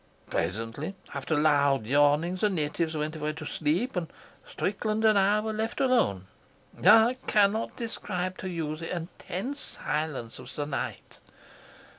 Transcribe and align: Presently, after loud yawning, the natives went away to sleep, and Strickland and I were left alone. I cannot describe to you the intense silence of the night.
Presently, 0.31 0.95
after 1.13 1.35
loud 1.37 1.85
yawning, 1.85 2.33
the 2.33 2.49
natives 2.49 2.97
went 2.97 3.15
away 3.15 3.33
to 3.33 3.45
sleep, 3.45 3.95
and 3.95 4.07
Strickland 4.47 5.05
and 5.05 5.15
I 5.19 5.39
were 5.41 5.53
left 5.53 5.79
alone. 5.79 6.25
I 6.83 7.17
cannot 7.27 7.75
describe 7.75 8.35
to 8.39 8.49
you 8.49 8.75
the 8.75 8.95
intense 8.95 9.59
silence 9.59 10.39
of 10.39 10.55
the 10.55 10.65
night. 10.65 11.19